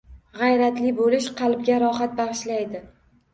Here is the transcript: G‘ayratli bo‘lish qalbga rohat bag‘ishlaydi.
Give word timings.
G‘ayratli 0.37 0.93
bo‘lish 0.99 1.27
qalbga 1.41 1.77
rohat 1.85 2.17
bag‘ishlaydi. 2.23 2.83